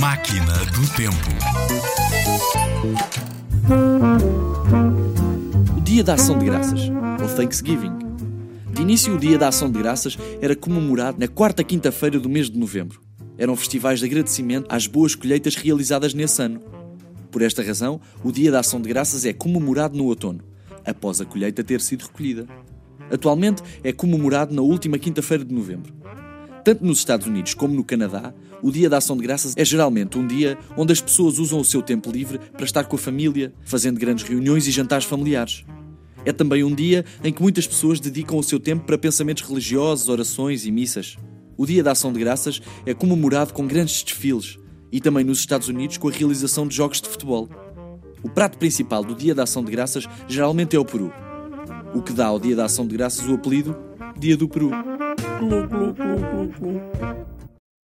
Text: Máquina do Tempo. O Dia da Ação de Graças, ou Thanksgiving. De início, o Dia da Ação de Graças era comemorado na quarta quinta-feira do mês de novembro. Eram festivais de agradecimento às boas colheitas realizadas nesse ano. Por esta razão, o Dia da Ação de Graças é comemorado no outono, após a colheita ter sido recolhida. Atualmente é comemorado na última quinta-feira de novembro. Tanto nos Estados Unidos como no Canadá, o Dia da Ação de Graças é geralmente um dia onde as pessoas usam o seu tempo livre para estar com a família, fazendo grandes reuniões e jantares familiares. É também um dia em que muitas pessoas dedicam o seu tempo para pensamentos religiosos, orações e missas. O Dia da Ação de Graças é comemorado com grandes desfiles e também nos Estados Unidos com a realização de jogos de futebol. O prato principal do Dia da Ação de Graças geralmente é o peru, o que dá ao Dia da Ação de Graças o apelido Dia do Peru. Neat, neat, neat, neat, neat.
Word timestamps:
Máquina 0.00 0.54
do 0.64 0.96
Tempo. 0.96 1.14
O 5.76 5.80
Dia 5.82 6.02
da 6.02 6.14
Ação 6.14 6.38
de 6.38 6.46
Graças, 6.46 6.88
ou 7.20 7.28
Thanksgiving. 7.36 7.92
De 8.72 8.80
início, 8.80 9.14
o 9.14 9.18
Dia 9.18 9.36
da 9.36 9.48
Ação 9.48 9.70
de 9.70 9.78
Graças 9.78 10.16
era 10.40 10.56
comemorado 10.56 11.20
na 11.20 11.28
quarta 11.28 11.62
quinta-feira 11.62 12.18
do 12.18 12.30
mês 12.30 12.48
de 12.48 12.58
novembro. 12.58 13.02
Eram 13.36 13.54
festivais 13.54 13.98
de 14.00 14.06
agradecimento 14.06 14.64
às 14.70 14.86
boas 14.86 15.14
colheitas 15.14 15.54
realizadas 15.54 16.14
nesse 16.14 16.40
ano. 16.40 16.62
Por 17.30 17.42
esta 17.42 17.62
razão, 17.62 18.00
o 18.24 18.32
Dia 18.32 18.50
da 18.50 18.60
Ação 18.60 18.80
de 18.80 18.88
Graças 18.88 19.26
é 19.26 19.34
comemorado 19.34 19.98
no 19.98 20.06
outono, 20.06 20.40
após 20.82 21.20
a 21.20 21.26
colheita 21.26 21.62
ter 21.62 21.82
sido 21.82 22.06
recolhida. 22.06 22.46
Atualmente 23.10 23.62
é 23.84 23.92
comemorado 23.92 24.54
na 24.54 24.62
última 24.62 24.98
quinta-feira 24.98 25.44
de 25.44 25.54
novembro. 25.54 25.92
Tanto 26.70 26.84
nos 26.84 26.98
Estados 26.98 27.26
Unidos 27.26 27.52
como 27.52 27.74
no 27.74 27.82
Canadá, 27.82 28.32
o 28.62 28.70
Dia 28.70 28.88
da 28.88 28.98
Ação 28.98 29.16
de 29.16 29.24
Graças 29.24 29.54
é 29.56 29.64
geralmente 29.64 30.16
um 30.16 30.24
dia 30.24 30.56
onde 30.76 30.92
as 30.92 31.00
pessoas 31.00 31.40
usam 31.40 31.58
o 31.58 31.64
seu 31.64 31.82
tempo 31.82 32.12
livre 32.12 32.38
para 32.38 32.64
estar 32.64 32.84
com 32.84 32.94
a 32.94 32.98
família, 32.98 33.52
fazendo 33.64 33.98
grandes 33.98 34.24
reuniões 34.24 34.68
e 34.68 34.70
jantares 34.70 35.04
familiares. 35.04 35.64
É 36.24 36.32
também 36.32 36.62
um 36.62 36.72
dia 36.72 37.04
em 37.24 37.32
que 37.32 37.42
muitas 37.42 37.66
pessoas 37.66 37.98
dedicam 37.98 38.38
o 38.38 38.42
seu 38.44 38.60
tempo 38.60 38.84
para 38.84 38.96
pensamentos 38.96 39.42
religiosos, 39.42 40.08
orações 40.08 40.64
e 40.64 40.70
missas. 40.70 41.16
O 41.56 41.66
Dia 41.66 41.82
da 41.82 41.90
Ação 41.90 42.12
de 42.12 42.20
Graças 42.20 42.62
é 42.86 42.94
comemorado 42.94 43.52
com 43.52 43.66
grandes 43.66 44.04
desfiles 44.04 44.56
e 44.92 45.00
também 45.00 45.24
nos 45.24 45.40
Estados 45.40 45.66
Unidos 45.66 45.98
com 45.98 46.06
a 46.06 46.12
realização 46.12 46.68
de 46.68 46.76
jogos 46.76 47.00
de 47.00 47.08
futebol. 47.08 47.48
O 48.22 48.30
prato 48.30 48.56
principal 48.58 49.02
do 49.02 49.16
Dia 49.16 49.34
da 49.34 49.42
Ação 49.42 49.64
de 49.64 49.72
Graças 49.72 50.06
geralmente 50.28 50.76
é 50.76 50.78
o 50.78 50.84
peru, 50.84 51.12
o 51.92 52.00
que 52.00 52.12
dá 52.12 52.26
ao 52.26 52.38
Dia 52.38 52.54
da 52.54 52.66
Ação 52.66 52.86
de 52.86 52.96
Graças 52.96 53.26
o 53.26 53.34
apelido 53.34 53.76
Dia 54.16 54.36
do 54.36 54.48
Peru. 54.48 54.70
Neat, 55.20 55.70
neat, 55.70 55.98
neat, 55.98 56.32
neat, 56.32 56.60
neat. 56.60 57.39